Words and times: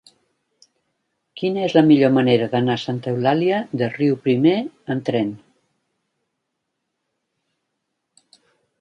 Quina 1.41 1.61
és 1.65 1.75
la 1.79 1.83
millor 1.89 2.13
manera 2.15 2.47
d'anar 2.55 2.73
a 2.79 2.83
Santa 2.85 3.13
Eulàlia 3.17 3.61
de 3.83 3.91
Riuprimer 3.99 4.57
amb 4.59 5.07
tren? 5.13 5.33